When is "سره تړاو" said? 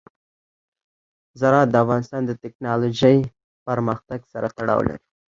4.33-4.81